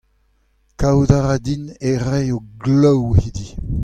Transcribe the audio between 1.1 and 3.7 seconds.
a ra din e raio glav hiziv.